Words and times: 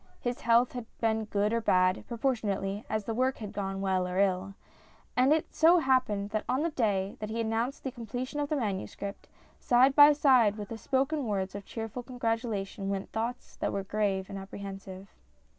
His 0.19 0.41
health 0.41 0.71
had 0.71 0.87
been 0.99 1.25
good 1.25 1.53
or 1.53 1.61
bad, 1.61 2.05
proportionately 2.07 2.83
as 2.89 3.03
the 3.03 3.13
work 3.13 3.37
had 3.37 3.53
gone 3.53 3.81
well 3.81 4.07
or 4.07 4.17
ill. 4.17 4.55
And 5.15 5.43
so 5.51 5.77
it 5.77 5.81
happened 5.81 6.31
that 6.31 6.43
on 6.49 6.63
the 6.63 6.71
day 6.71 7.17
that 7.19 7.29
he 7.29 7.39
announced 7.39 7.83
the 7.83 7.91
completion 7.91 8.39
of 8.39 8.49
the 8.49 8.55
manuscript, 8.55 9.27
side 9.59 9.93
by 9.95 10.11
side 10.13 10.57
with 10.57 10.69
the 10.69 10.77
spoken 10.79 11.25
words 11.27 11.53
of 11.53 11.65
cheerful 11.65 12.01
congratulation 12.01 12.89
went 12.89 13.11
thoughts 13.11 13.55
that 13.57 13.71
were 13.71 13.83
grave 13.83 14.27
and 14.27 14.39
apprehensive. 14.39 15.13